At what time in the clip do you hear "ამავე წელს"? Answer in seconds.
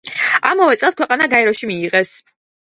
0.51-0.97